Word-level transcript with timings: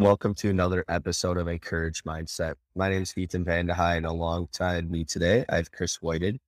Welcome 0.00 0.34
to 0.34 0.48
another 0.48 0.84
episode 0.88 1.38
of 1.38 1.48
Encourage 1.48 2.04
Mindset. 2.04 2.54
My 2.76 2.88
name 2.88 3.02
is 3.02 3.12
Ethan 3.18 3.44
Van 3.44 3.66
De 3.66 3.74
Hey, 3.74 3.96
and 3.96 4.06
alongside 4.06 4.88
me 4.88 5.02
today, 5.02 5.44
I 5.48 5.56
have 5.56 5.72
Chris 5.72 5.96
Whited. 5.96 6.38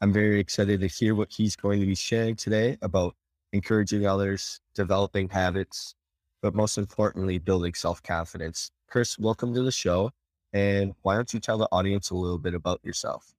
I'm 0.00 0.12
very 0.12 0.40
excited 0.40 0.80
to 0.80 0.88
hear 0.88 1.14
what 1.14 1.32
he's 1.32 1.54
going 1.54 1.78
to 1.78 1.86
be 1.86 1.94
sharing 1.94 2.34
today 2.34 2.76
about 2.82 3.14
encouraging 3.52 4.08
others, 4.08 4.60
developing 4.74 5.28
habits, 5.28 5.94
but 6.42 6.56
most 6.56 6.78
importantly, 6.78 7.38
building 7.38 7.74
self 7.74 8.02
confidence. 8.02 8.72
Chris, 8.88 9.16
welcome 9.20 9.54
to 9.54 9.62
the 9.62 9.70
show. 9.70 10.10
And 10.52 10.92
why 11.02 11.14
don't 11.14 11.32
you 11.32 11.38
tell 11.38 11.58
the 11.58 11.68
audience 11.70 12.10
a 12.10 12.16
little 12.16 12.38
bit 12.38 12.54
about 12.54 12.80
yourself? 12.82 13.36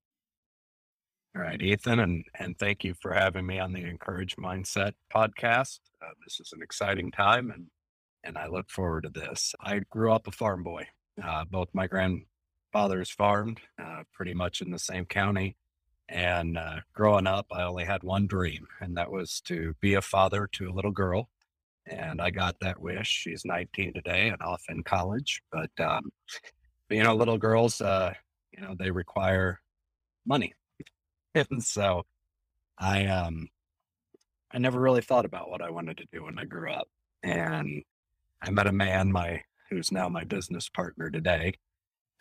All 1.35 1.41
right, 1.41 1.61
Ethan, 1.61 1.99
and, 1.99 2.23
and 2.39 2.57
thank 2.57 2.85
you 2.85 2.93
for 2.93 3.11
having 3.11 3.45
me 3.45 3.59
on 3.59 3.73
the 3.73 3.83
Encourage 3.83 4.37
Mindset 4.37 4.93
podcast. 5.13 5.79
Uh, 6.01 6.11
this 6.23 6.39
is 6.39 6.53
an 6.53 6.61
exciting 6.61 7.11
time, 7.11 7.51
and 7.51 7.67
and 8.27 8.37
I 8.37 8.47
look 8.47 8.69
forward 8.69 9.03
to 9.03 9.09
this. 9.09 9.55
I 9.61 9.79
grew 9.89 10.11
up 10.11 10.27
a 10.27 10.31
farm 10.31 10.61
boy. 10.61 10.87
Uh, 11.23 11.45
both 11.45 11.69
my 11.73 11.87
grandfathers 11.87 13.09
farmed 13.09 13.61
uh, 13.81 14.03
pretty 14.13 14.33
much 14.33 14.61
in 14.61 14.69
the 14.69 14.77
same 14.77 15.05
county. 15.05 15.55
And 16.09 16.57
uh, 16.57 16.81
growing 16.93 17.25
up, 17.25 17.47
I 17.51 17.63
only 17.63 17.85
had 17.85 18.03
one 18.03 18.27
dream, 18.27 18.67
and 18.79 18.95
that 18.97 19.11
was 19.11 19.41
to 19.45 19.73
be 19.81 19.93
a 19.93 20.01
father 20.01 20.47
to 20.53 20.69
a 20.69 20.73
little 20.73 20.91
girl. 20.91 21.29
And 21.85 22.21
I 22.21 22.29
got 22.29 22.59
that 22.59 22.81
wish. 22.81 23.07
She's 23.07 23.45
19 23.45 23.93
today 23.93 24.27
and 24.27 24.41
off 24.41 24.63
in 24.69 24.83
college. 24.83 25.41
But, 25.51 25.71
um, 25.79 26.11
you 26.89 27.03
know, 27.03 27.15
little 27.15 27.37
girls, 27.37 27.79
uh, 27.79 28.13
you 28.51 28.61
know, 28.61 28.75
they 28.77 28.91
require 28.91 29.61
money. 30.25 30.53
and 31.35 31.63
so 31.63 32.03
I, 32.77 33.05
um, 33.05 33.47
I 34.51 34.57
never 34.57 34.79
really 34.79 35.01
thought 35.01 35.25
about 35.25 35.49
what 35.49 35.61
I 35.61 35.69
wanted 35.69 35.97
to 35.97 36.05
do 36.11 36.25
when 36.25 36.37
I 36.37 36.43
grew 36.43 36.71
up. 36.71 36.87
And 37.23 37.83
I 38.41 38.51
met 38.51 38.67
a 38.67 38.71
man, 38.71 39.11
my 39.11 39.41
who's 39.69 39.91
now 39.91 40.07
my 40.09 40.23
business 40.23 40.69
partner 40.69 41.09
today, 41.09 41.53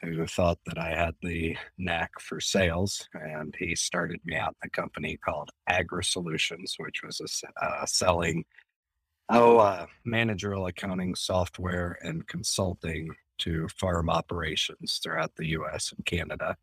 who 0.02 0.26
thought 0.26 0.58
that 0.66 0.78
I 0.78 0.90
had 0.90 1.14
the 1.22 1.56
knack 1.78 2.10
for 2.20 2.40
sales, 2.40 3.08
and 3.14 3.54
he 3.58 3.74
started 3.74 4.20
me 4.24 4.36
out 4.36 4.56
in 4.62 4.66
a 4.66 4.70
company 4.70 5.16
called 5.16 5.50
Agri 5.68 6.04
Solutions, 6.04 6.74
which 6.78 7.02
was 7.02 7.20
a, 7.20 7.64
uh, 7.64 7.86
selling 7.86 8.44
oh 9.28 9.58
uh, 9.58 9.86
managerial 10.04 10.66
accounting 10.66 11.14
software 11.14 11.98
and 12.02 12.26
consulting 12.26 13.14
to 13.38 13.68
farm 13.68 14.08
operations 14.08 15.00
throughout 15.02 15.34
the 15.36 15.48
U.S. 15.48 15.92
and 15.94 16.04
Canada. 16.04 16.56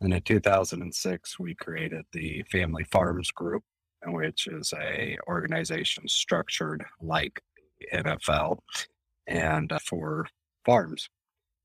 And 0.00 0.12
in 0.12 0.22
2006, 0.22 1.38
we 1.38 1.54
created 1.54 2.04
the 2.12 2.42
Family 2.50 2.84
Farms 2.84 3.30
Group, 3.30 3.62
which 4.04 4.48
is 4.48 4.72
a 4.76 5.16
organization 5.28 6.08
structured 6.08 6.84
like 7.00 7.40
NFL 7.92 8.58
and 9.26 9.72
uh, 9.72 9.78
for 9.84 10.26
farms 10.64 11.08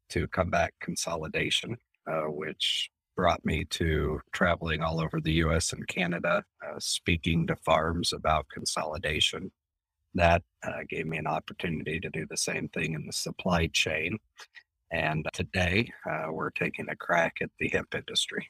to 0.10 0.28
combat 0.28 0.74
consolidation, 0.82 1.78
uh, 2.10 2.24
which 2.24 2.90
brought 3.16 3.44
me 3.44 3.66
to 3.66 4.22
traveling 4.32 4.82
all 4.82 5.02
over 5.02 5.20
the 5.20 5.34
US 5.34 5.74
and 5.74 5.88
Canada, 5.88 6.44
uh, 6.66 6.80
speaking 6.80 7.48
to 7.48 7.56
farms 7.56 8.14
about 8.14 8.48
consolidation. 8.54 9.52
That 10.14 10.44
uh, 10.64 10.84
gave 10.88 11.08
me 11.08 11.18
an 11.18 11.28
opportunity 11.28 12.00
to 12.00 12.10
do 12.10 12.26
the 12.30 12.38
same 12.38 12.70
thing 12.70 12.94
in 12.94 13.06
the 13.06 13.14
supply 13.14 13.68
chain. 13.68 14.18
And 14.92 15.28
today 15.34 15.92
uh, 16.10 16.28
we're 16.32 16.52
taking 16.52 16.88
a 16.90 16.96
crack 16.96 17.36
at 17.42 17.50
the 17.60 17.68
hemp 17.68 17.94
industry. 17.94 18.50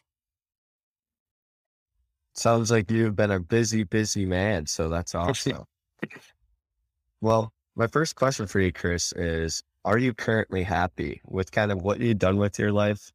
Sounds 2.36 2.70
like 2.70 2.92
you've 2.92 3.16
been 3.16 3.32
a 3.32 3.40
busy, 3.40 3.84
busy 3.84 4.26
man. 4.26 4.68
So 4.68 4.90
that's 4.90 5.16
awesome. 5.16 5.64
well, 7.22 7.52
my 7.78 7.86
first 7.86 8.16
question 8.16 8.48
for 8.48 8.60
you, 8.60 8.74
Chris, 8.74 9.14
is 9.14 9.64
Are 9.86 10.00
you 10.00 10.14
currently 10.14 10.64
happy 10.64 11.22
with 11.26 11.52
kind 11.52 11.72
of 11.72 11.84
what 11.84 12.00
you've 12.00 12.18
done 12.18 12.38
with 12.38 12.58
your 12.58 12.72
life? 12.72 13.12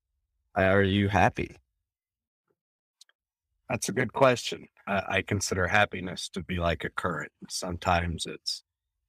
Are 0.55 0.83
you 0.83 1.09
happy? 1.09 1.57
That's 3.69 3.89
a 3.89 3.93
good 3.93 4.13
question. 4.13 4.69
I, 4.87 5.03
I 5.09 5.23
consider 5.23 5.67
happiness 5.67 6.29
to 6.35 6.45
be 6.45 6.59
like 6.59 6.85
a 6.85 6.91
current. 6.91 7.33
Sometimes 7.51 8.25
it's 8.25 8.63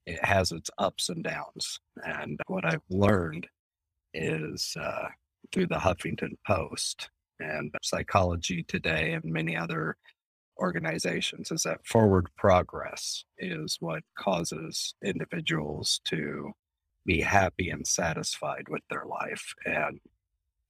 it 0.08 0.26
has 0.26 0.52
its 0.52 0.72
ups 0.80 1.10
and 1.10 1.24
downs. 1.24 1.80
And 2.04 2.40
what 2.48 2.66
I've 2.66 2.82
learned 2.90 3.48
is 4.14 4.76
uh, 4.80 5.10
through 5.52 5.68
the 5.68 5.76
Huffington 5.76 6.34
Post 6.48 7.10
and 7.40 7.74
Psychology 7.84 8.64
Today 8.64 9.14
and 9.14 9.24
many 9.24 9.56
other 9.56 9.98
organizations 10.60 11.52
is 11.52 11.64
that 11.64 11.86
forward 11.86 12.28
progress 12.38 13.26
is 13.38 13.78
what 13.80 14.04
causes 14.18 14.96
individuals 15.04 16.00
to 16.06 16.52
be 17.06 17.22
happy 17.22 17.70
and 17.70 17.86
satisfied 17.86 18.68
with 18.70 18.82
their 18.90 19.06
life. 19.06 19.54
And 19.66 20.00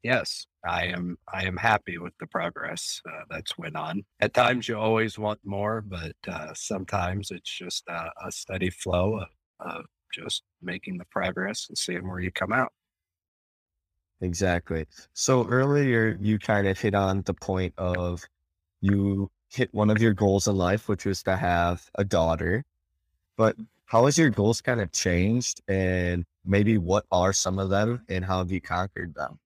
yes 0.04 0.46
i 0.66 0.86
am 0.86 1.18
i 1.34 1.44
am 1.46 1.58
happy 1.58 1.98
with 1.98 2.14
the 2.20 2.28
progress 2.28 3.02
uh, 3.10 3.24
that's 3.30 3.58
went 3.58 3.76
on. 3.76 4.04
At 4.20 4.34
times 4.34 4.68
you 4.68 4.78
always 4.78 5.18
want 5.18 5.40
more 5.44 5.82
but 5.82 6.16
uh, 6.28 6.54
sometimes 6.54 7.32
it's 7.32 7.50
just 7.50 7.88
a, 7.88 8.12
a 8.26 8.32
steady 8.32 8.70
flow 8.70 9.20
of, 9.20 9.28
of 9.60 9.86
just 10.14 10.44
making 10.62 10.98
the 10.98 11.06
progress 11.06 11.66
and 11.70 11.78
seeing 11.78 12.08
where 12.08 12.20
you 12.20 12.32
come 12.32 12.54
out. 12.54 12.72
Exactly. 14.22 14.86
So 15.14 15.48
earlier 15.48 16.18
you 16.22 16.38
kind 16.38 16.68
of 16.68 16.80
hit 16.80 16.94
on 16.94 17.24
the 17.26 17.34
point 17.34 17.74
of 17.78 18.22
you 18.82 19.32
hit 19.54 19.74
one 19.74 19.90
of 19.90 20.02
your 20.02 20.14
goals 20.14 20.48
in 20.48 20.56
life, 20.56 20.88
which 20.88 21.06
was 21.06 21.24
to 21.24 21.36
have 21.36 21.90
a 21.96 22.04
daughter. 22.04 22.64
But 23.38 23.56
how 23.86 24.06
has 24.06 24.18
your 24.18 24.30
goals 24.30 24.62
kind 24.62 24.82
of 24.82 24.92
changed? 24.92 25.62
And 25.68 26.26
maybe 26.44 26.78
what 26.78 27.06
are 27.12 27.34
some 27.34 27.60
of 27.60 27.70
them 27.70 28.04
and 28.10 28.26
how 28.26 28.40
have 28.40 28.52
you 28.52 28.62
conquered 28.62 29.14
them? 29.16 29.40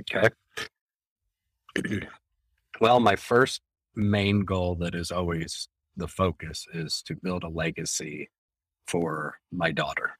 Okay. 0.00 0.28
Well, 2.80 3.00
my 3.00 3.16
first 3.16 3.60
main 3.96 4.44
goal 4.44 4.76
that 4.76 4.94
is 4.94 5.10
always 5.10 5.68
the 5.96 6.06
focus 6.06 6.64
is 6.72 7.02
to 7.06 7.16
build 7.16 7.42
a 7.42 7.48
legacy 7.48 8.30
for 8.86 9.38
my 9.50 9.72
daughter. 9.72 10.16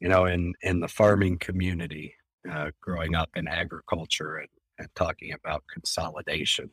You 0.00 0.08
know, 0.08 0.24
in 0.26 0.52
in 0.62 0.80
the 0.80 0.88
farming 0.88 1.38
community, 1.38 2.14
uh, 2.50 2.72
growing 2.80 3.14
up 3.14 3.30
in 3.36 3.46
agriculture 3.46 4.38
and, 4.38 4.48
and 4.80 4.88
talking 4.96 5.32
about 5.32 5.62
consolidation, 5.72 6.70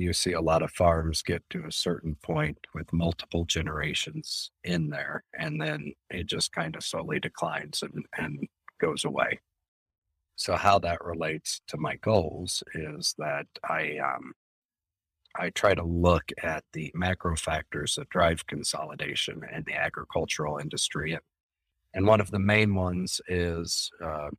you 0.00 0.12
see 0.12 0.32
a 0.32 0.40
lot 0.40 0.62
of 0.62 0.70
farms 0.70 1.22
get 1.22 1.42
to 1.50 1.64
a 1.66 1.72
certain 1.72 2.16
point 2.22 2.58
with 2.74 2.92
multiple 2.92 3.44
generations 3.44 4.50
in 4.64 4.88
there, 4.90 5.24
and 5.38 5.60
then 5.60 5.92
it 6.10 6.26
just 6.26 6.52
kind 6.52 6.76
of 6.76 6.84
slowly 6.84 7.20
declines 7.20 7.82
and, 7.82 8.04
and 8.16 8.48
goes 8.80 9.04
away. 9.04 9.40
So 10.36 10.56
how 10.56 10.78
that 10.80 11.04
relates 11.04 11.60
to 11.68 11.76
my 11.76 11.96
goals 11.96 12.62
is 12.74 13.14
that 13.18 13.46
I 13.68 13.98
um, 13.98 14.32
I 15.36 15.50
try 15.50 15.74
to 15.74 15.84
look 15.84 16.32
at 16.42 16.64
the 16.72 16.90
macro 16.94 17.36
factors 17.36 17.94
that 17.96 18.08
drive 18.08 18.46
consolidation 18.46 19.42
in 19.54 19.64
the 19.66 19.74
agricultural 19.74 20.58
industry, 20.58 21.18
and 21.94 22.06
one 22.06 22.20
of 22.20 22.30
the 22.30 22.38
main 22.38 22.74
ones 22.74 23.20
is 23.28 23.90
uh, 24.02 24.30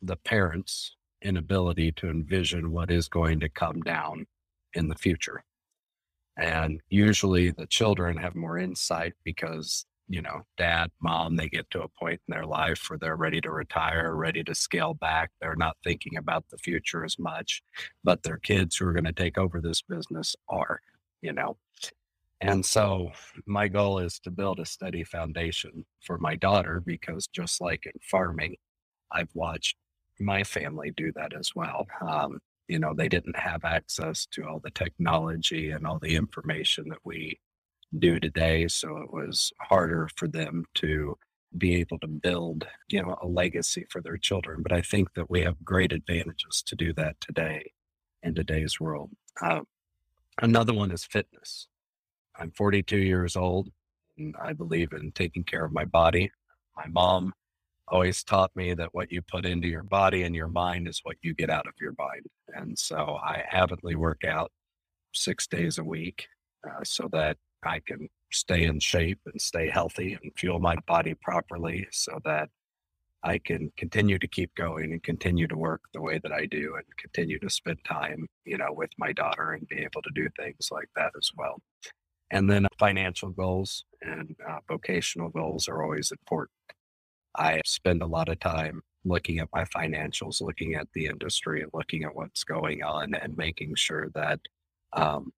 the 0.00 0.16
parents' 0.16 0.96
inability 1.22 1.92
to 1.92 2.08
envision 2.08 2.72
what 2.72 2.90
is 2.90 3.08
going 3.08 3.40
to 3.40 3.48
come 3.48 3.80
down 3.82 4.26
in 4.74 4.88
the 4.88 4.96
future. 4.96 5.44
And 6.38 6.80
usually 6.88 7.50
the 7.50 7.66
children 7.66 8.16
have 8.16 8.34
more 8.34 8.58
insight 8.58 9.12
because 9.22 9.84
you 10.08 10.20
know, 10.20 10.42
dad, 10.58 10.90
mom, 11.00 11.36
they 11.36 11.48
get 11.48 11.70
to 11.70 11.82
a 11.82 11.88
point 11.88 12.20
in 12.28 12.32
their 12.32 12.44
life 12.44 12.90
where 12.90 12.98
they're 12.98 13.16
ready 13.16 13.40
to 13.40 13.50
retire, 13.50 14.14
ready 14.14 14.44
to 14.44 14.54
scale 14.54 14.92
back. 14.92 15.30
They're 15.40 15.56
not 15.56 15.78
thinking 15.82 16.18
about 16.18 16.44
the 16.50 16.58
future 16.58 17.02
as 17.02 17.18
much, 17.18 17.62
but 18.04 18.22
their 18.22 18.36
kids 18.36 18.76
who 18.76 18.86
are 18.86 18.92
going 18.92 19.04
to 19.04 19.12
take 19.12 19.38
over 19.38 19.60
this 19.60 19.80
business 19.80 20.36
are, 20.50 20.80
you 21.22 21.32
know. 21.32 21.56
And 22.42 22.62
so 22.62 23.12
my 23.46 23.68
goal 23.68 24.00
is 24.00 24.18
to 24.20 24.30
build 24.30 24.60
a 24.60 24.66
steady 24.66 25.02
foundation 25.02 25.86
for 26.00 26.18
my 26.18 26.36
daughter 26.36 26.82
because 26.84 27.26
just 27.28 27.62
like 27.62 27.86
in 27.86 27.92
farming, 28.02 28.56
I've 29.12 29.30
watched 29.32 29.76
my 30.20 30.44
family 30.44 30.92
do 30.94 31.10
that 31.12 31.32
as 31.34 31.52
well. 31.54 31.86
Um, 32.06 32.38
you 32.72 32.78
know, 32.78 32.94
they 32.94 33.08
didn't 33.08 33.38
have 33.38 33.66
access 33.66 34.24
to 34.24 34.48
all 34.48 34.58
the 34.58 34.70
technology 34.70 35.70
and 35.70 35.86
all 35.86 35.98
the 35.98 36.16
information 36.16 36.88
that 36.88 37.04
we 37.04 37.38
do 37.98 38.18
today. 38.18 38.66
So 38.66 38.96
it 38.96 39.12
was 39.12 39.52
harder 39.60 40.08
for 40.16 40.26
them 40.26 40.64
to 40.76 41.18
be 41.58 41.74
able 41.74 41.98
to 41.98 42.06
build, 42.06 42.66
you 42.88 43.02
know, 43.02 43.18
a 43.20 43.26
legacy 43.26 43.84
for 43.90 44.00
their 44.00 44.16
children. 44.16 44.62
But 44.62 44.72
I 44.72 44.80
think 44.80 45.12
that 45.16 45.28
we 45.28 45.42
have 45.42 45.62
great 45.62 45.92
advantages 45.92 46.62
to 46.64 46.74
do 46.74 46.94
that 46.94 47.20
today 47.20 47.72
in 48.22 48.34
today's 48.34 48.80
world. 48.80 49.10
Uh, 49.42 49.60
another 50.40 50.72
one 50.72 50.90
is 50.92 51.04
fitness. 51.04 51.68
I'm 52.40 52.52
42 52.52 52.96
years 52.96 53.36
old 53.36 53.68
and 54.16 54.34
I 54.42 54.54
believe 54.54 54.94
in 54.94 55.12
taking 55.12 55.44
care 55.44 55.66
of 55.66 55.74
my 55.74 55.84
body. 55.84 56.30
My 56.74 56.86
mom 56.88 57.34
always 57.88 58.22
taught 58.22 58.54
me 58.54 58.74
that 58.74 58.90
what 58.92 59.12
you 59.12 59.22
put 59.22 59.44
into 59.44 59.68
your 59.68 59.82
body 59.82 60.22
and 60.22 60.34
your 60.34 60.48
mind 60.48 60.88
is 60.88 61.00
what 61.02 61.16
you 61.22 61.34
get 61.34 61.50
out 61.50 61.66
of 61.66 61.74
your 61.80 61.94
mind. 61.98 62.26
And 62.48 62.78
so 62.78 63.18
I 63.22 63.44
avidly 63.50 63.96
work 63.96 64.24
out 64.24 64.50
six 65.12 65.46
days 65.46 65.78
a 65.78 65.84
week 65.84 66.26
uh, 66.66 66.84
so 66.84 67.08
that 67.12 67.36
I 67.64 67.80
can 67.86 68.08
stay 68.32 68.64
in 68.64 68.80
shape 68.80 69.20
and 69.26 69.40
stay 69.40 69.68
healthy 69.68 70.18
and 70.20 70.32
fuel 70.36 70.58
my 70.58 70.76
body 70.86 71.14
properly 71.14 71.86
so 71.90 72.18
that 72.24 72.48
I 73.24 73.38
can 73.38 73.70
continue 73.76 74.18
to 74.18 74.26
keep 74.26 74.54
going 74.56 74.92
and 74.92 75.02
continue 75.02 75.46
to 75.46 75.56
work 75.56 75.82
the 75.92 76.00
way 76.00 76.18
that 76.22 76.32
I 76.32 76.46
do 76.46 76.74
and 76.74 76.84
continue 76.98 77.38
to 77.38 77.50
spend 77.50 77.78
time, 77.84 78.26
you 78.44 78.58
know, 78.58 78.72
with 78.72 78.90
my 78.98 79.12
daughter 79.12 79.52
and 79.52 79.68
be 79.68 79.78
able 79.78 80.02
to 80.02 80.10
do 80.14 80.28
things 80.36 80.70
like 80.72 80.88
that 80.96 81.12
as 81.16 81.30
well. 81.36 81.60
And 82.32 82.50
then 82.50 82.66
financial 82.78 83.28
goals 83.30 83.84
and 84.00 84.34
uh, 84.48 84.58
vocational 84.66 85.28
goals 85.28 85.68
are 85.68 85.82
always 85.82 86.10
important. 86.10 86.50
I 87.36 87.60
spend 87.64 88.02
a 88.02 88.06
lot 88.06 88.28
of 88.28 88.38
time 88.40 88.82
looking 89.04 89.38
at 89.38 89.48
my 89.52 89.64
financials, 89.64 90.40
looking 90.40 90.74
at 90.74 90.88
the 90.94 91.06
industry, 91.06 91.62
and 91.62 91.70
looking 91.74 92.04
at 92.04 92.14
what's 92.14 92.44
going 92.44 92.82
on, 92.82 93.14
and 93.14 93.36
making 93.36 93.74
sure 93.74 94.08
that 94.14 94.40
um, 94.92 95.32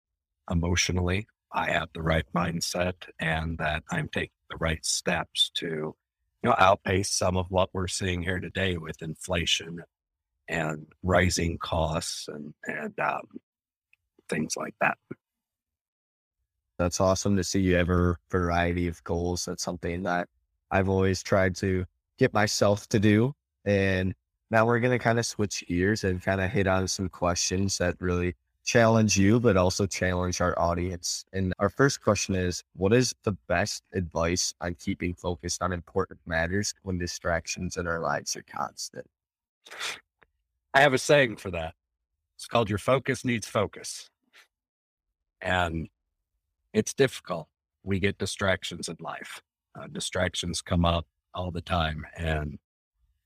emotionally 0.50 1.26
I 1.52 1.70
have 1.70 1.88
the 1.94 2.02
right 2.02 2.26
mindset 2.34 2.94
and 3.20 3.56
that 3.58 3.84
I'm 3.90 4.08
taking 4.08 4.30
the 4.50 4.56
right 4.56 4.84
steps 4.84 5.50
to, 5.54 5.66
you 5.66 5.94
know, 6.42 6.54
outpace 6.58 7.10
some 7.10 7.36
of 7.36 7.46
what 7.48 7.70
we're 7.72 7.88
seeing 7.88 8.22
here 8.22 8.40
today 8.40 8.76
with 8.76 9.00
inflation 9.02 9.80
and 10.48 10.86
rising 11.02 11.56
costs 11.58 12.28
and 12.28 12.52
and 12.66 12.98
um, 12.98 13.22
things 14.28 14.56
like 14.56 14.74
that. 14.80 14.98
That's 16.78 17.00
awesome 17.00 17.36
to 17.36 17.44
see 17.44 17.60
you 17.60 17.78
a 17.78 18.16
variety 18.30 18.88
of 18.88 19.02
goals. 19.04 19.44
That's 19.44 19.62
something 19.62 20.02
that 20.02 20.28
I've 20.74 20.88
always 20.88 21.22
tried 21.22 21.54
to 21.56 21.86
get 22.18 22.34
myself 22.34 22.88
to 22.88 22.98
do. 22.98 23.32
And 23.64 24.12
now 24.50 24.66
we're 24.66 24.80
going 24.80 24.98
to 24.98 25.02
kind 25.02 25.20
of 25.20 25.24
switch 25.24 25.62
gears 25.68 26.02
and 26.02 26.20
kind 26.20 26.40
of 26.40 26.50
hit 26.50 26.66
on 26.66 26.88
some 26.88 27.08
questions 27.08 27.78
that 27.78 27.94
really 28.00 28.34
challenge 28.64 29.16
you, 29.16 29.38
but 29.38 29.56
also 29.56 29.86
challenge 29.86 30.40
our 30.40 30.58
audience. 30.58 31.26
And 31.32 31.54
our 31.60 31.68
first 31.68 32.02
question 32.02 32.34
is 32.34 32.64
What 32.74 32.92
is 32.92 33.14
the 33.22 33.36
best 33.46 33.84
advice 33.92 34.52
on 34.60 34.74
keeping 34.74 35.14
focused 35.14 35.62
on 35.62 35.72
important 35.72 36.18
matters 36.26 36.74
when 36.82 36.98
distractions 36.98 37.76
in 37.76 37.86
our 37.86 38.00
lives 38.00 38.34
are 38.34 38.42
constant? 38.42 39.06
I 40.74 40.80
have 40.80 40.92
a 40.92 40.98
saying 40.98 41.36
for 41.36 41.52
that. 41.52 41.74
It's 42.34 42.48
called 42.48 42.68
Your 42.68 42.78
Focus 42.78 43.24
Needs 43.24 43.46
Focus. 43.46 44.10
And 45.40 45.88
it's 46.72 46.94
difficult. 46.94 47.46
We 47.84 48.00
get 48.00 48.18
distractions 48.18 48.88
in 48.88 48.96
life. 48.98 49.40
Uh, 49.78 49.86
distractions 49.88 50.62
come 50.62 50.84
up 50.84 51.06
all 51.34 51.50
the 51.50 51.60
time. 51.60 52.06
And 52.16 52.58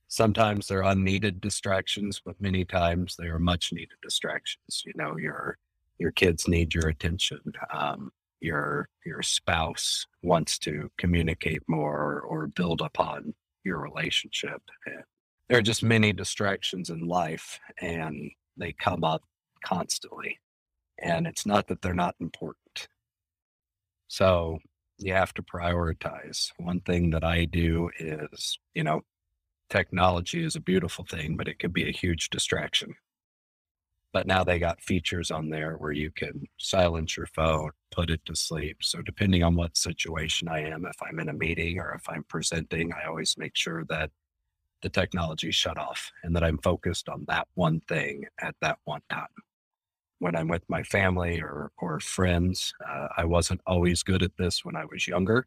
sometimes 0.09 0.67
they're 0.67 0.83
unneeded 0.83 1.41
distractions, 1.41 2.21
but 2.25 2.41
many 2.41 2.65
times 2.65 3.17
they 3.19 3.27
are 3.27 3.39
much 3.39 3.73
needed 3.73 3.99
distractions. 4.03 4.83
You 4.85 4.93
know, 4.97 5.17
your 5.17 5.59
your 5.99 6.13
kids 6.13 6.49
need 6.49 6.75
your 6.75 6.89
attention. 6.89 7.41
Um, 7.73 8.11
your 8.41 8.89
your 9.05 9.23
spouse 9.23 10.07
wants 10.23 10.59
to 10.61 10.91
communicate 10.97 11.63
more 11.69 12.21
or 12.21 12.47
build 12.47 12.81
upon 12.81 13.35
your 13.65 13.79
relationship. 13.79 14.63
And 14.87 15.03
there 15.49 15.59
are 15.59 15.63
just 15.63 15.83
many 15.83 16.13
distractions 16.13 16.91
in 16.91 17.01
life, 17.01 17.59
and 17.81 18.31
they 18.57 18.73
come 18.73 19.05
up 19.05 19.23
constantly. 19.65 20.39
And 21.01 21.27
it's 21.27 21.47
not 21.47 21.69
that 21.69 21.83
they're 21.83 21.95
not 21.95 22.17
important. 22.21 22.89
So 24.09 24.59
you 24.99 25.13
have 25.13 25.33
to 25.35 25.43
prioritize. 25.43 26.51
One 26.59 26.81
thing 26.81 27.11
that 27.11 27.25
I 27.25 27.45
do 27.45 27.91
is, 27.99 28.59
you 28.75 28.85
know, 28.85 29.03
technology 29.71 30.45
is 30.45 30.57
a 30.57 30.61
beautiful 30.61 31.05
thing, 31.05 31.37
but 31.37 31.49
it 31.49 31.59
could 31.59 31.73
be 31.73 31.89
a 31.89 31.93
huge 31.93 32.31
distraction. 32.31 32.95
But 34.13 34.27
now 34.27 34.43
they 34.43 34.59
got 34.59 34.83
features 34.83 35.31
on 35.31 35.51
there 35.51 35.75
where 35.75 35.93
you 35.93 36.11
can 36.11 36.45
silence 36.59 37.17
your 37.17 37.27
phone, 37.27 37.71
put 37.91 38.11
it 38.11 38.25
to 38.25 38.35
sleep. 38.35 38.79
So, 38.83 39.03
depending 39.03 39.43
on 39.43 39.55
what 39.55 39.77
situation 39.77 40.49
I 40.49 40.61
am, 40.61 40.87
if 40.87 40.97
I'm 41.03 41.21
in 41.21 41.29
a 41.29 41.35
meeting 41.35 41.79
or 41.79 41.95
if 41.95 42.09
I'm 42.09 42.25
presenting, 42.25 42.93
I 42.93 43.07
always 43.07 43.37
make 43.37 43.55
sure 43.55 43.85
that 43.91 44.11
the 44.83 44.89
technology 44.89 45.51
shut 45.51 45.79
off 45.79 46.11
and 46.23 46.35
that 46.35 46.45
I'm 46.45 46.59
focused 46.59 47.09
on 47.09 47.25
that 47.29 47.49
one 47.55 47.81
thing 47.81 48.25
at 48.41 48.55
that 48.63 48.79
one 48.85 49.03
time. 49.11 49.27
When 50.21 50.35
I'm 50.35 50.49
with 50.49 50.69
my 50.69 50.83
family 50.83 51.41
or, 51.41 51.71
or 51.79 52.01
friends, 52.01 52.73
uh, 52.89 53.09
I 53.17 53.25
wasn't 53.25 53.61
always 53.67 54.03
good 54.03 54.23
at 54.23 54.37
this 54.37 54.65
when 54.65 54.77
I 54.77 54.85
was 54.85 55.07
younger 55.07 55.47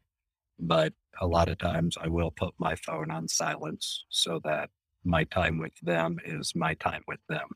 but 0.62 0.92
a 1.20 1.26
lot 1.26 1.48
of 1.48 1.58
times 1.58 1.96
I 2.00 2.08
will 2.08 2.30
put 2.30 2.54
my 2.58 2.76
phone 2.76 3.10
on 3.10 3.28
silence 3.28 4.04
so 4.08 4.40
that 4.44 4.70
my 5.04 5.24
time 5.24 5.58
with 5.58 5.78
them 5.82 6.18
is 6.24 6.54
my 6.54 6.74
time 6.74 7.02
with 7.08 7.20
them. 7.28 7.48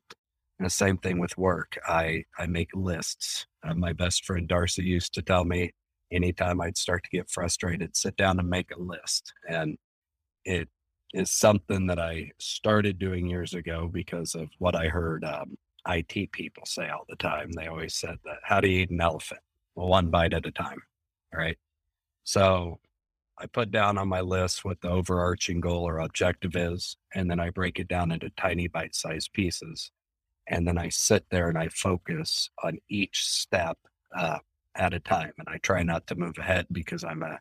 And 0.58 0.66
the 0.66 0.70
same 0.70 0.98
thing 0.98 1.18
with 1.18 1.38
work. 1.38 1.78
I, 1.86 2.24
I 2.38 2.46
make 2.46 2.70
lists. 2.74 3.46
Uh, 3.62 3.74
my 3.74 3.92
best 3.92 4.24
friend 4.24 4.48
Darcy 4.48 4.82
used 4.82 5.14
to 5.14 5.22
tell 5.22 5.44
me 5.44 5.72
anytime 6.10 6.60
I'd 6.60 6.76
start 6.76 7.04
to 7.04 7.10
get 7.10 7.30
frustrated, 7.30 7.96
sit 7.96 8.16
down 8.16 8.38
and 8.40 8.48
make 8.48 8.70
a 8.74 8.80
list. 8.80 9.32
And 9.48 9.76
it 10.44 10.68
is 11.12 11.30
something 11.30 11.86
that 11.86 11.98
I 11.98 12.32
started 12.38 12.98
doing 12.98 13.28
years 13.28 13.54
ago 13.54 13.88
because 13.92 14.34
of 14.34 14.48
what 14.58 14.74
I 14.74 14.88
heard 14.88 15.24
um, 15.24 15.56
IT 15.88 16.32
people 16.32 16.64
say 16.66 16.88
all 16.88 17.04
the 17.08 17.16
time. 17.16 17.52
They 17.52 17.66
always 17.66 17.94
said 17.94 18.18
that, 18.24 18.38
how 18.42 18.60
do 18.60 18.68
you 18.68 18.82
eat 18.82 18.90
an 18.90 19.00
elephant? 19.00 19.40
Well, 19.74 19.88
one 19.88 20.10
bite 20.10 20.32
at 20.32 20.46
a 20.46 20.50
time. 20.50 20.82
All 21.32 21.40
right. 21.40 21.58
So 22.24 22.80
I 23.38 23.46
put 23.46 23.70
down 23.70 23.98
on 23.98 24.08
my 24.08 24.20
list 24.20 24.64
what 24.64 24.80
the 24.80 24.90
overarching 24.90 25.60
goal 25.60 25.86
or 25.86 25.98
objective 25.98 26.56
is, 26.56 26.96
and 27.14 27.30
then 27.30 27.38
I 27.38 27.50
break 27.50 27.78
it 27.78 27.88
down 27.88 28.10
into 28.10 28.30
tiny 28.30 28.68
bite 28.68 28.94
sized 28.94 29.32
pieces. 29.32 29.90
And 30.48 30.66
then 30.66 30.78
I 30.78 30.88
sit 30.88 31.26
there 31.30 31.48
and 31.48 31.58
I 31.58 31.68
focus 31.68 32.50
on 32.62 32.78
each 32.88 33.26
step 33.26 33.78
uh, 34.16 34.38
at 34.76 34.94
a 34.94 35.00
time. 35.00 35.32
And 35.38 35.48
I 35.48 35.58
try 35.58 35.82
not 35.82 36.06
to 36.06 36.14
move 36.14 36.38
ahead 36.38 36.66
because 36.70 37.04
I'm 37.04 37.22
a, 37.22 37.40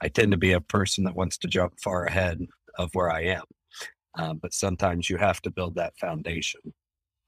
I 0.00 0.08
tend 0.08 0.32
to 0.32 0.38
be 0.38 0.52
a 0.52 0.60
person 0.60 1.04
that 1.04 1.16
wants 1.16 1.38
to 1.38 1.48
jump 1.48 1.80
far 1.80 2.04
ahead 2.04 2.46
of 2.78 2.94
where 2.94 3.10
I 3.10 3.22
am. 3.22 3.44
Uh, 4.18 4.34
but 4.34 4.52
sometimes 4.52 5.08
you 5.08 5.16
have 5.16 5.40
to 5.42 5.50
build 5.50 5.74
that 5.76 5.96
foundation 5.96 6.60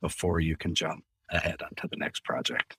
before 0.04 0.38
you 0.38 0.54
can 0.54 0.74
jump 0.74 1.02
ahead 1.30 1.62
onto 1.62 1.88
the 1.88 1.96
next 1.96 2.22
project. 2.24 2.76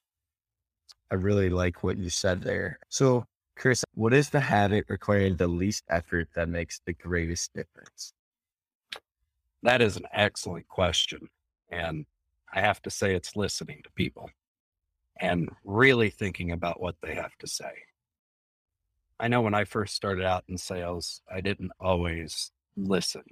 I 1.10 1.16
really 1.16 1.50
like 1.50 1.84
what 1.84 1.98
you 1.98 2.12
said 2.12 2.44
there. 2.44 2.78
So 2.90 3.26
Chris, 3.58 3.84
what 3.96 4.14
is 4.14 4.30
the 4.30 4.40
habit 4.40 4.86
requiring 4.90 5.36
the 5.36 5.48
least 5.48 5.86
effort 5.90 6.28
that 6.36 6.50
makes 6.50 6.82
the 6.86 6.94
greatest 6.94 7.52
difference? 7.56 8.14
That 9.64 9.82
is 9.82 9.98
an 9.98 10.06
excellent 10.14 10.68
question. 10.68 11.28
And 11.72 12.06
I 12.54 12.62
have 12.62 12.80
to 12.84 12.92
say, 12.92 13.16
it's 13.16 13.36
listening 13.36 13.82
to 13.84 13.90
people 13.96 14.30
and 15.20 15.50
really 15.64 16.12
thinking 16.12 16.52
about 16.52 16.80
what 16.80 16.98
they 17.02 17.16
have 17.16 17.36
to 17.40 17.48
say. 17.48 17.74
I 19.20 19.30
know 19.30 19.42
when 19.42 19.56
I 19.56 19.64
first 19.64 19.96
started 19.96 20.26
out 20.26 20.44
in 20.48 20.60
sales, 20.60 21.22
I 21.34 21.42
didn't 21.42 21.72
always 21.80 22.52
listen 22.78 23.24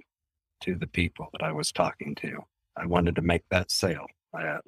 to 0.62 0.74
the 0.74 0.88
people 0.88 1.28
that 1.30 1.44
I 1.44 1.52
was 1.52 1.70
talking 1.70 2.16
to. 2.16 2.40
I 2.76 2.86
wanted 2.86 3.16
to 3.16 3.22
make 3.22 3.44
that 3.50 3.70
sale. 3.70 4.06
I, 4.34 4.58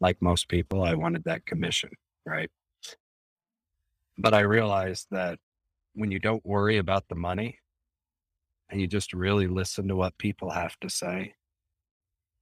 like 0.00 0.20
most 0.20 0.48
people, 0.48 0.82
I 0.82 0.94
wanted 0.94 1.24
that 1.24 1.46
commission, 1.46 1.90
right? 2.24 2.50
But 4.16 4.34
I 4.34 4.40
realized 4.40 5.06
that 5.10 5.38
when 5.94 6.10
you 6.10 6.18
don't 6.18 6.44
worry 6.44 6.78
about 6.78 7.08
the 7.08 7.14
money 7.14 7.58
and 8.70 8.80
you 8.80 8.86
just 8.86 9.12
really 9.12 9.46
listen 9.46 9.88
to 9.88 9.96
what 9.96 10.16
people 10.18 10.50
have 10.50 10.78
to 10.80 10.88
say 10.88 11.34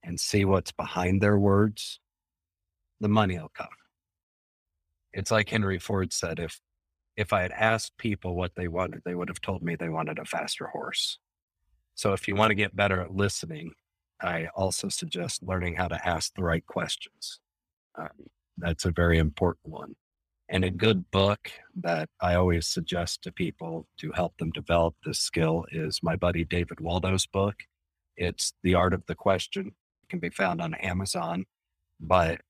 and 0.02 0.18
see 0.18 0.44
what's 0.44 0.72
behind 0.72 1.20
their 1.20 1.38
words, 1.38 2.00
the 3.00 3.08
money 3.08 3.38
will 3.38 3.50
come. 3.54 3.68
It's 5.12 5.30
like 5.30 5.48
Henry 5.48 5.78
Ford 5.78 6.12
said 6.12 6.38
if 6.38 6.60
if 7.16 7.32
I 7.32 7.42
had 7.42 7.50
asked 7.50 7.98
people 7.98 8.36
what 8.36 8.52
they 8.54 8.68
wanted, 8.68 9.02
they 9.04 9.16
would 9.16 9.28
have 9.28 9.40
told 9.40 9.60
me 9.60 9.74
they 9.74 9.88
wanted 9.88 10.20
a 10.20 10.24
faster 10.24 10.68
horse. 10.68 11.18
So 11.96 12.12
if 12.12 12.28
you 12.28 12.36
want 12.36 12.50
to 12.50 12.54
get 12.54 12.76
better 12.76 13.00
at 13.00 13.12
listening, 13.12 13.72
I 14.20 14.48
also 14.54 14.88
suggest 14.88 15.42
learning 15.42 15.76
how 15.76 15.88
to 15.88 16.08
ask 16.08 16.34
the 16.34 16.42
right 16.42 16.64
questions. 16.66 17.40
Um, 17.96 18.08
that's 18.56 18.84
a 18.84 18.90
very 18.90 19.18
important 19.18 19.72
one. 19.72 19.94
And 20.48 20.64
a 20.64 20.70
good 20.70 21.10
book 21.10 21.50
that 21.76 22.08
I 22.20 22.34
always 22.34 22.66
suggest 22.66 23.22
to 23.22 23.32
people 23.32 23.86
to 23.98 24.12
help 24.12 24.36
them 24.38 24.50
develop 24.50 24.94
this 25.04 25.18
skill 25.18 25.66
is 25.70 26.02
my 26.02 26.16
buddy 26.16 26.44
David 26.44 26.80
Waldo's 26.80 27.26
book. 27.26 27.54
It's 28.16 28.54
The 28.62 28.74
Art 28.74 28.94
of 28.94 29.04
the 29.06 29.14
Question. 29.14 29.66
It 29.66 30.08
can 30.08 30.20
be 30.20 30.30
found 30.30 30.60
on 30.62 30.74
Amazon, 30.74 31.44
but 32.00 32.40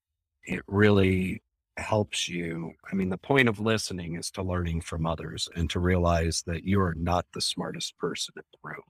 it 0.44 0.62
really 0.68 1.42
helps 1.76 2.28
you. 2.28 2.72
I 2.90 2.94
mean, 2.94 3.08
the 3.08 3.18
point 3.18 3.48
of 3.48 3.60
listening 3.60 4.16
is 4.16 4.30
to 4.32 4.42
learning 4.42 4.82
from 4.82 5.06
others 5.06 5.48
and 5.56 5.68
to 5.70 5.80
realize 5.80 6.42
that 6.46 6.64
you 6.64 6.80
are 6.80 6.94
not 6.94 7.26
the 7.34 7.40
smartest 7.40 7.98
person 7.98 8.34
in 8.36 8.44
the 8.52 8.68
room. 8.68 8.82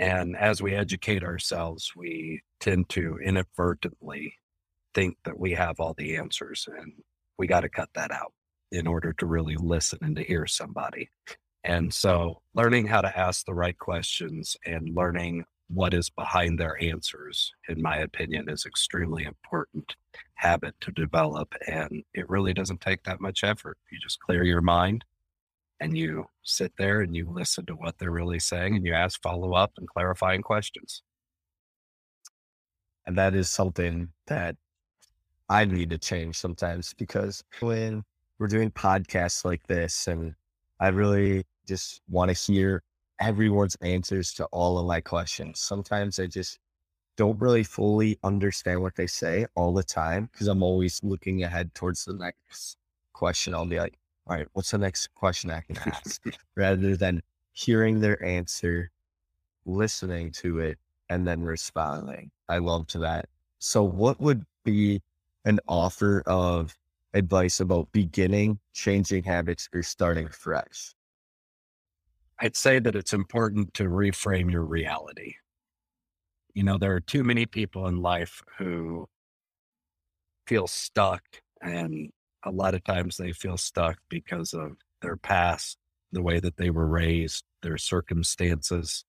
And 0.00 0.34
as 0.34 0.62
we 0.62 0.74
educate 0.74 1.22
ourselves, 1.22 1.92
we 1.94 2.40
tend 2.58 2.88
to 2.88 3.18
inadvertently 3.22 4.34
think 4.94 5.18
that 5.24 5.38
we 5.38 5.52
have 5.52 5.78
all 5.78 5.92
the 5.92 6.16
answers 6.16 6.66
and 6.74 6.94
we 7.38 7.46
got 7.46 7.60
to 7.60 7.68
cut 7.68 7.90
that 7.94 8.10
out 8.10 8.32
in 8.72 8.86
order 8.86 9.12
to 9.12 9.26
really 9.26 9.56
listen 9.56 9.98
and 10.00 10.16
to 10.16 10.24
hear 10.24 10.46
somebody. 10.46 11.10
And 11.64 11.92
so 11.92 12.40
learning 12.54 12.86
how 12.86 13.02
to 13.02 13.18
ask 13.18 13.44
the 13.44 13.54
right 13.54 13.78
questions 13.78 14.56
and 14.64 14.96
learning 14.96 15.44
what 15.68 15.92
is 15.92 16.08
behind 16.08 16.58
their 16.58 16.82
answers, 16.82 17.52
in 17.68 17.82
my 17.82 17.98
opinion, 17.98 18.48
is 18.48 18.64
extremely 18.64 19.24
important 19.24 19.96
habit 20.34 20.74
to 20.80 20.92
develop. 20.92 21.54
And 21.66 22.04
it 22.14 22.28
really 22.30 22.54
doesn't 22.54 22.80
take 22.80 23.04
that 23.04 23.20
much 23.20 23.44
effort. 23.44 23.76
You 23.92 23.98
just 24.00 24.18
clear 24.20 24.44
your 24.44 24.62
mind 24.62 25.04
and 25.80 25.96
you 25.96 26.26
sit 26.42 26.72
there 26.78 27.00
and 27.00 27.16
you 27.16 27.28
listen 27.30 27.66
to 27.66 27.74
what 27.74 27.98
they're 27.98 28.10
really 28.10 28.38
saying 28.38 28.76
and 28.76 28.86
you 28.86 28.92
ask 28.92 29.20
follow 29.22 29.54
up 29.54 29.72
and 29.78 29.88
clarifying 29.88 30.42
questions. 30.42 31.02
And 33.06 33.16
that 33.16 33.34
is 33.34 33.50
something 33.50 34.10
that 34.26 34.56
I 35.48 35.64
need 35.64 35.90
to 35.90 35.98
change 35.98 36.36
sometimes 36.36 36.94
because 36.94 37.42
when 37.60 38.04
we're 38.38 38.46
doing 38.46 38.70
podcasts 38.70 39.44
like 39.44 39.66
this 39.66 40.06
and 40.06 40.34
I 40.78 40.88
really 40.88 41.44
just 41.66 42.02
want 42.08 42.34
to 42.34 42.52
hear 42.52 42.82
everyone's 43.20 43.76
answers 43.82 44.32
to 44.34 44.46
all 44.46 44.78
of 44.78 44.86
my 44.86 45.00
questions. 45.00 45.60
Sometimes 45.60 46.18
I 46.18 46.26
just 46.26 46.58
don't 47.16 47.38
really 47.38 47.64
fully 47.64 48.18
understand 48.22 48.80
what 48.80 48.96
they 48.96 49.06
say 49.06 49.46
all 49.54 49.74
the 49.74 49.82
time 49.82 50.28
because 50.32 50.46
I'm 50.46 50.62
always 50.62 51.00
looking 51.02 51.42
ahead 51.42 51.74
towards 51.74 52.04
the 52.04 52.14
next 52.14 52.78
question. 53.12 53.54
I'll 53.54 53.66
be 53.66 53.78
like, 53.78 53.98
all 54.26 54.36
right, 54.36 54.46
what's 54.52 54.70
the 54.70 54.78
next 54.78 55.08
question 55.14 55.50
I 55.50 55.60
can 55.60 55.76
ask? 55.86 56.22
Rather 56.56 56.96
than 56.96 57.22
hearing 57.52 58.00
their 58.00 58.22
answer, 58.24 58.90
listening 59.66 60.30
to 60.32 60.60
it, 60.60 60.78
and 61.08 61.26
then 61.26 61.42
responding. 61.42 62.30
I 62.48 62.58
love 62.58 62.86
to 62.88 62.98
that. 63.00 63.28
So, 63.58 63.82
what 63.82 64.20
would 64.20 64.44
be 64.64 65.02
an 65.44 65.58
offer 65.68 66.22
of 66.26 66.74
advice 67.14 67.60
about 67.60 67.90
beginning, 67.92 68.58
changing 68.72 69.24
habits, 69.24 69.68
or 69.74 69.82
starting 69.82 70.28
fresh? 70.28 70.94
I'd 72.38 72.56
say 72.56 72.78
that 72.78 72.96
it's 72.96 73.12
important 73.12 73.74
to 73.74 73.84
reframe 73.84 74.50
your 74.50 74.64
reality. 74.64 75.34
You 76.54 76.62
know, 76.62 76.78
there 76.78 76.94
are 76.94 77.00
too 77.00 77.22
many 77.22 77.46
people 77.46 77.86
in 77.86 78.00
life 78.00 78.42
who 78.58 79.08
feel 80.46 80.66
stuck 80.66 81.22
and 81.60 82.10
a 82.44 82.50
lot 82.50 82.74
of 82.74 82.84
times 82.84 83.16
they 83.16 83.32
feel 83.32 83.56
stuck 83.56 83.98
because 84.08 84.52
of 84.52 84.76
their 85.02 85.16
past, 85.16 85.78
the 86.12 86.22
way 86.22 86.40
that 86.40 86.56
they 86.56 86.70
were 86.70 86.86
raised, 86.86 87.44
their 87.62 87.78
circumstances, 87.78 89.04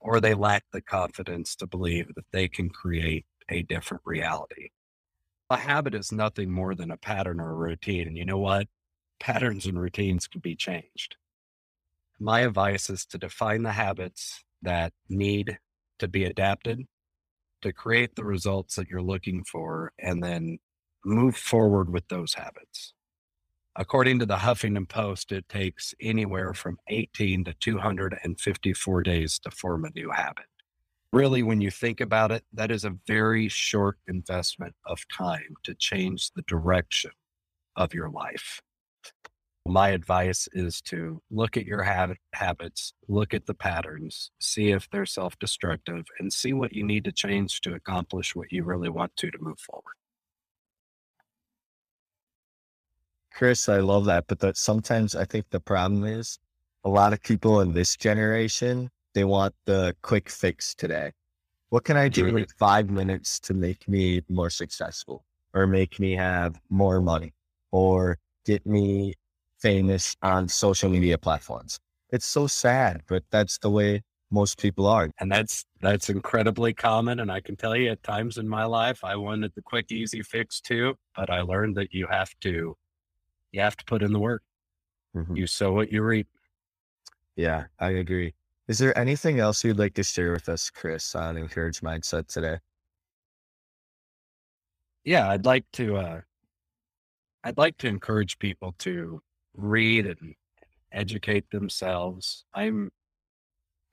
or 0.00 0.20
they 0.20 0.34
lack 0.34 0.64
the 0.72 0.80
confidence 0.80 1.54
to 1.56 1.66
believe 1.66 2.14
that 2.14 2.24
they 2.32 2.48
can 2.48 2.68
create 2.68 3.24
a 3.48 3.62
different 3.62 4.02
reality. 4.04 4.70
A 5.50 5.56
habit 5.56 5.94
is 5.94 6.10
nothing 6.12 6.50
more 6.50 6.74
than 6.74 6.90
a 6.90 6.96
pattern 6.96 7.40
or 7.40 7.50
a 7.50 7.54
routine. 7.54 8.08
And 8.08 8.16
you 8.16 8.24
know 8.24 8.38
what? 8.38 8.68
Patterns 9.20 9.66
and 9.66 9.80
routines 9.80 10.26
can 10.26 10.40
be 10.40 10.56
changed. 10.56 11.16
My 12.18 12.40
advice 12.40 12.88
is 12.88 13.04
to 13.06 13.18
define 13.18 13.62
the 13.62 13.72
habits 13.72 14.44
that 14.62 14.92
need 15.08 15.58
to 15.98 16.08
be 16.08 16.24
adapted 16.24 16.86
to 17.62 17.72
create 17.72 18.16
the 18.16 18.24
results 18.24 18.76
that 18.76 18.88
you're 18.88 19.02
looking 19.02 19.44
for 19.44 19.92
and 19.98 20.22
then 20.22 20.58
move 21.04 21.36
forward 21.36 21.92
with 21.92 22.08
those 22.08 22.34
habits. 22.34 22.94
According 23.74 24.18
to 24.18 24.26
the 24.26 24.36
Huffington 24.36 24.88
Post, 24.88 25.32
it 25.32 25.48
takes 25.48 25.94
anywhere 26.00 26.52
from 26.52 26.78
18 26.88 27.44
to 27.44 27.54
254 27.54 29.02
days 29.02 29.38
to 29.38 29.50
form 29.50 29.84
a 29.84 29.90
new 29.94 30.10
habit. 30.10 30.44
Really, 31.10 31.42
when 31.42 31.60
you 31.60 31.70
think 31.70 32.00
about 32.00 32.32
it, 32.32 32.44
that 32.52 32.70
is 32.70 32.84
a 32.84 32.96
very 33.06 33.48
short 33.48 33.98
investment 34.06 34.74
of 34.86 35.06
time 35.08 35.54
to 35.62 35.74
change 35.74 36.30
the 36.32 36.42
direction 36.42 37.12
of 37.76 37.94
your 37.94 38.10
life. 38.10 38.60
My 39.66 39.90
advice 39.90 40.48
is 40.52 40.82
to 40.82 41.22
look 41.30 41.56
at 41.56 41.66
your 41.66 41.82
habit, 41.82 42.18
habits, 42.34 42.94
look 43.08 43.32
at 43.32 43.46
the 43.46 43.54
patterns, 43.54 44.32
see 44.40 44.70
if 44.70 44.90
they're 44.90 45.06
self 45.06 45.38
destructive, 45.38 46.04
and 46.18 46.32
see 46.32 46.52
what 46.52 46.72
you 46.72 46.84
need 46.84 47.04
to 47.04 47.12
change 47.12 47.60
to 47.62 47.74
accomplish 47.74 48.34
what 48.34 48.50
you 48.50 48.64
really 48.64 48.88
want 48.88 49.14
to 49.16 49.30
to 49.30 49.38
move 49.40 49.60
forward. 49.60 49.94
Chris, 53.34 53.68
I 53.68 53.78
love 53.78 54.04
that. 54.06 54.26
But 54.26 54.40
that 54.40 54.56
sometimes 54.56 55.14
I 55.14 55.24
think 55.24 55.46
the 55.50 55.60
problem 55.60 56.04
is 56.04 56.38
a 56.84 56.88
lot 56.88 57.12
of 57.12 57.22
people 57.22 57.60
in 57.60 57.72
this 57.72 57.96
generation, 57.96 58.90
they 59.14 59.24
want 59.24 59.54
the 59.64 59.94
quick 60.02 60.28
fix 60.28 60.74
today. 60.74 61.12
What 61.70 61.84
can 61.84 61.96
I 61.96 62.08
do 62.08 62.26
mm-hmm. 62.26 62.38
in 62.38 62.46
five 62.58 62.90
minutes 62.90 63.40
to 63.40 63.54
make 63.54 63.88
me 63.88 64.22
more 64.28 64.50
successful 64.50 65.24
or 65.54 65.66
make 65.66 65.98
me 65.98 66.12
have 66.12 66.60
more 66.68 67.00
money 67.00 67.32
or 67.70 68.18
get 68.44 68.66
me 68.66 69.14
famous 69.58 70.16
on 70.22 70.48
social 70.48 70.90
media 70.90 71.16
platforms? 71.16 71.78
It's 72.10 72.26
so 72.26 72.46
sad, 72.46 73.02
but 73.08 73.22
that's 73.30 73.56
the 73.58 73.70
way 73.70 74.02
most 74.30 74.60
people 74.60 74.86
are. 74.86 75.10
And 75.20 75.30
that's 75.30 75.64
that's 75.80 76.10
incredibly 76.10 76.74
common. 76.74 77.20
And 77.20 77.30
I 77.30 77.40
can 77.40 77.56
tell 77.56 77.76
you 77.76 77.90
at 77.90 78.02
times 78.02 78.38
in 78.38 78.48
my 78.48 78.64
life 78.64 79.04
I 79.04 79.16
wanted 79.16 79.52
the 79.54 79.62
quick, 79.62 79.92
easy 79.92 80.22
fix 80.22 80.60
too, 80.60 80.94
but 81.16 81.30
I 81.30 81.42
learned 81.42 81.76
that 81.76 81.92
you 81.92 82.06
have 82.06 82.34
to 82.40 82.76
you 83.52 83.60
have 83.60 83.76
to 83.76 83.84
put 83.84 84.02
in 84.02 84.12
the 84.12 84.18
work. 84.18 84.42
Mm-hmm. 85.14 85.36
You 85.36 85.46
sow 85.46 85.72
what 85.72 85.92
you 85.92 86.02
reap. 86.02 86.26
Yeah, 87.36 87.64
I 87.78 87.90
agree. 87.90 88.34
Is 88.68 88.78
there 88.78 88.96
anything 88.98 89.40
else 89.40 89.62
you'd 89.64 89.78
like 89.78 89.94
to 89.94 90.02
share 90.02 90.32
with 90.32 90.48
us, 90.48 90.70
Chris, 90.70 91.14
on 91.14 91.36
Encourage 91.36 91.80
Mindset 91.80 92.26
today? 92.28 92.58
Yeah, 95.04 95.28
I'd 95.28 95.44
like 95.44 95.64
to 95.74 95.96
uh 95.96 96.20
I'd 97.44 97.58
like 97.58 97.76
to 97.78 97.88
encourage 97.88 98.38
people 98.38 98.74
to 98.78 99.20
read 99.54 100.06
and 100.06 100.34
educate 100.92 101.50
themselves. 101.50 102.44
I'm 102.54 102.90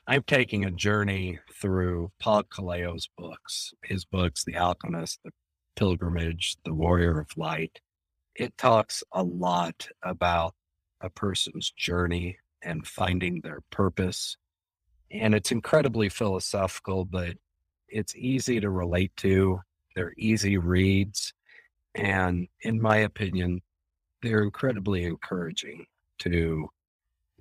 I'm 0.07 0.23
taking 0.23 0.65
a 0.65 0.71
journey 0.71 1.39
through 1.53 2.11
Paul 2.19 2.43
Coelho's 2.43 3.09
books, 3.17 3.73
his 3.83 4.05
books, 4.05 4.43
The 4.43 4.57
Alchemist, 4.57 5.19
The 5.23 5.31
Pilgrimage, 5.75 6.57
The 6.63 6.73
Warrior 6.73 7.19
of 7.19 7.35
Light 7.37 7.79
it 8.39 8.57
talks 8.57 9.03
a 9.11 9.21
lot 9.21 9.89
about 10.01 10.55
a 11.01 11.09
person's 11.09 11.71
journey 11.71 12.37
and 12.63 12.87
finding 12.87 13.41
their 13.41 13.59
purpose. 13.69 14.37
And 15.11 15.35
it's 15.35 15.51
incredibly 15.51 16.07
philosophical, 16.07 17.03
but 17.03 17.35
it's 17.89 18.15
easy 18.15 18.61
to 18.61 18.69
relate 18.69 19.11
to. 19.17 19.59
They're 19.93 20.13
easy 20.17 20.57
reads. 20.57 21.33
And 21.95 22.47
in 22.61 22.81
my 22.81 22.97
opinion, 22.97 23.61
they're 24.21 24.43
incredibly 24.43 25.03
encouraging 25.03 25.85
to 26.19 26.69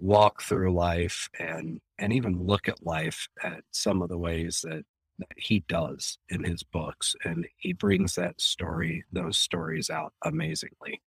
walk 0.01 0.43
through 0.43 0.73
life 0.73 1.29
and 1.39 1.81
and 1.99 2.13
even 2.13 2.45
look 2.45 2.69
at 2.69 2.87
life 2.87 3.29
at 3.43 3.63
some 3.73 4.01
of 4.01 4.09
the 4.09 4.19
ways 4.19 4.61
that 4.63 4.85
that 5.19 5.29
he 5.37 5.61
does 5.69 6.19
in 6.29 6.45
his 6.45 6.63
books. 6.63 7.15
And 7.25 7.47
he 7.57 7.73
brings 7.73 8.15
that 8.15 8.41
story, 8.41 9.05
those 9.13 9.37
stories 9.37 9.91
out 9.91 10.13
amazingly. 10.25 11.03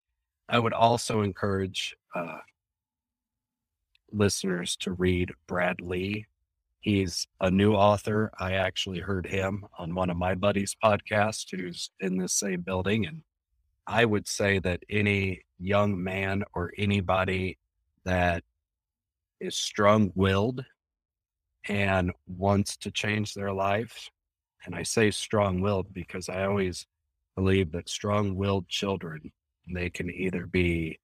I 0.48 0.58
would 0.58 0.72
also 0.72 1.22
encourage 1.22 1.96
uh, 2.14 2.38
listeners 4.12 4.76
to 4.76 4.92
read 4.92 5.32
Brad 5.48 5.80
Lee. 5.80 6.26
He's 6.80 7.26
a 7.40 7.50
new 7.50 7.74
author. 7.74 8.30
I 8.38 8.52
actually 8.52 9.00
heard 9.00 9.26
him 9.26 9.64
on 9.76 9.94
one 9.94 10.08
of 10.08 10.16
my 10.16 10.36
buddies' 10.36 10.76
podcasts 10.82 11.46
who's 11.50 11.90
in 11.98 12.16
this 12.16 12.34
same 12.34 12.60
building. 12.60 13.06
And 13.06 13.22
I 13.88 14.04
would 14.04 14.28
say 14.28 14.60
that 14.60 14.84
any 14.88 15.42
young 15.58 16.02
man 16.02 16.44
or 16.54 16.72
anybody 16.78 17.58
that 18.04 18.44
is 19.40 19.56
strong 19.56 20.12
willed 20.14 20.64
and 21.68 22.12
wants 22.26 22.76
to 22.78 22.90
change 22.90 23.34
their 23.34 23.52
life. 23.52 24.10
And 24.64 24.74
I 24.74 24.82
say 24.82 25.10
strong 25.10 25.60
willed 25.60 25.92
because 25.92 26.28
I 26.28 26.44
always 26.44 26.86
believe 27.36 27.72
that 27.72 27.88
strong 27.88 28.34
willed 28.36 28.68
children, 28.68 29.32
they 29.72 29.90
can 29.90 30.10
either 30.10 30.46
be 30.46 30.98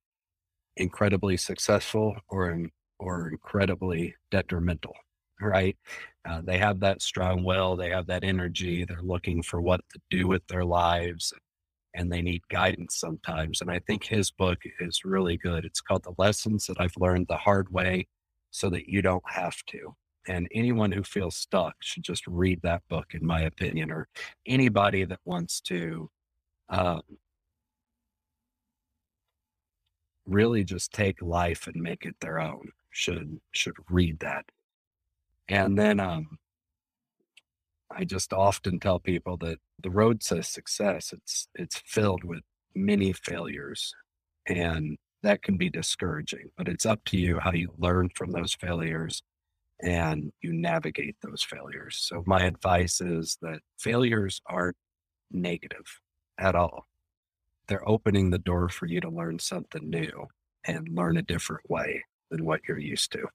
incredibly 0.76 1.36
successful 1.36 2.16
or 2.28 2.58
or 2.98 3.28
incredibly 3.28 4.14
detrimental, 4.30 4.94
right? 5.40 5.76
Uh, 6.28 6.40
they 6.44 6.58
have 6.58 6.78
that 6.80 7.02
strong 7.02 7.42
will, 7.44 7.74
they 7.76 7.90
have 7.90 8.06
that 8.06 8.22
energy, 8.22 8.84
they're 8.84 9.02
looking 9.02 9.42
for 9.42 9.60
what 9.60 9.80
to 9.92 10.00
do 10.08 10.28
with 10.28 10.46
their 10.46 10.64
lives, 10.64 11.32
and 11.94 12.12
they 12.12 12.22
need 12.22 12.42
guidance 12.48 12.96
sometimes. 12.96 13.60
And 13.60 13.70
I 13.70 13.80
think 13.80 14.04
his 14.04 14.30
book 14.30 14.58
is 14.80 15.04
really 15.04 15.36
good. 15.36 15.64
It's 15.64 15.80
called 15.80 16.04
The 16.04 16.14
Lessons 16.16 16.66
That 16.66 16.80
I've 16.80 16.96
Learned 16.96 17.26
the 17.28 17.36
Hard 17.38 17.72
Way 17.72 18.06
So 18.52 18.70
That 18.70 18.88
You 18.88 19.02
Don't 19.02 19.28
Have 19.28 19.56
to. 19.66 19.94
And 20.28 20.48
anyone 20.52 20.92
who 20.92 21.02
feels 21.02 21.36
stuck 21.36 21.74
should 21.80 22.04
just 22.04 22.26
read 22.26 22.60
that 22.62 22.82
book, 22.88 23.14
in 23.14 23.26
my 23.26 23.42
opinion, 23.42 23.90
or 23.90 24.08
anybody 24.46 25.04
that 25.04 25.18
wants 25.24 25.60
to 25.62 26.10
um, 26.68 27.02
really 30.26 30.64
just 30.64 30.92
take 30.92 31.20
life 31.20 31.66
and 31.66 31.82
make 31.82 32.04
it 32.04 32.16
their 32.20 32.40
own 32.40 32.68
should 32.90 33.40
should 33.52 33.74
read 33.90 34.20
that. 34.20 34.44
And 35.48 35.78
then 35.78 36.00
um, 36.00 36.38
I 37.90 38.04
just 38.04 38.32
often 38.32 38.78
tell 38.78 38.98
people 39.00 39.36
that 39.38 39.58
the 39.82 39.90
road 39.90 40.20
to 40.22 40.42
success 40.42 41.12
it's 41.12 41.48
it's 41.54 41.82
filled 41.84 42.24
with 42.24 42.42
many 42.74 43.12
failures, 43.12 43.94
and 44.46 44.96
that 45.22 45.42
can 45.42 45.56
be 45.56 45.70
discouraging. 45.70 46.50
But 46.56 46.68
it's 46.68 46.86
up 46.86 47.04
to 47.06 47.18
you 47.18 47.38
how 47.40 47.52
you 47.52 47.72
learn 47.78 48.10
from 48.14 48.32
those 48.32 48.54
failures 48.54 49.22
and 49.82 50.32
you 50.40 50.52
navigate 50.52 51.16
those 51.22 51.42
failures. 51.42 51.98
So 52.00 52.22
my 52.26 52.44
advice 52.44 53.00
is 53.00 53.36
that 53.42 53.60
failures 53.78 54.40
aren't 54.46 54.76
negative 55.30 56.00
at 56.38 56.54
all. 56.54 56.86
They're 57.66 57.88
opening 57.88 58.30
the 58.30 58.38
door 58.38 58.68
for 58.68 58.86
you 58.86 59.00
to 59.00 59.08
learn 59.08 59.38
something 59.38 59.88
new 59.90 60.26
and 60.64 60.88
learn 60.92 61.16
a 61.16 61.22
different 61.22 61.68
way 61.68 62.04
than 62.30 62.44
what 62.44 62.60
you're 62.66 62.78
used 62.78 63.12
to. 63.12 63.26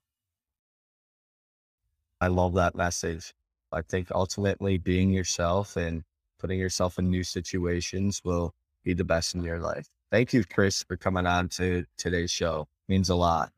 I 2.21 2.27
love 2.27 2.53
that 2.55 2.75
message. 2.75 3.33
I 3.71 3.81
think 3.81 4.07
ultimately 4.11 4.77
being 4.77 5.11
yourself 5.11 5.75
and 5.75 6.03
putting 6.39 6.59
yourself 6.59 6.97
in 6.97 7.09
new 7.09 7.23
situations 7.23 8.21
will 8.23 8.53
be 8.83 8.93
the 8.93 9.03
best 9.03 9.35
in 9.35 9.43
your 9.43 9.59
life. 9.59 9.87
Thank 10.11 10.33
you, 10.33 10.43
Chris, 10.45 10.83
for 10.83 10.95
coming 10.95 11.25
on 11.25 11.49
to 11.49 11.85
today's 11.97 12.31
show. 12.31 12.67
It 12.87 12.91
means 12.91 13.09
a 13.09 13.15
lot. 13.15 13.51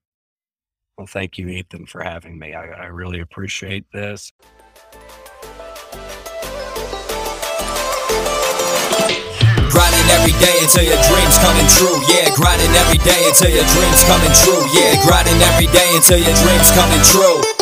Well, 1.00 1.08
thank 1.08 1.38
you, 1.38 1.48
Ethan, 1.48 1.86
for 1.86 2.04
having 2.04 2.38
me. 2.38 2.54
I, 2.54 2.66
I 2.66 2.86
really 2.88 3.22
appreciate 3.22 3.90
this. 3.94 4.34
Grinding 9.72 10.08
every 10.12 10.36
day 10.44 10.60
until 10.60 10.84
your 10.84 11.00
dreams 11.08 11.38
coming 11.40 11.68
true. 11.72 11.96
Yeah, 12.12 12.36
grinding 12.36 12.76
every 12.76 13.00
day 13.08 13.24
until 13.32 13.48
your 13.48 13.64
dreams 13.72 14.04
coming 14.12 14.36
true. 14.44 14.60
Yeah, 14.76 15.00
grinding 15.08 15.40
every 15.40 15.72
day 15.72 15.88
until 15.96 16.20
your 16.20 16.36
dreams 16.36 16.68
coming 16.76 17.00
true. 17.08 17.39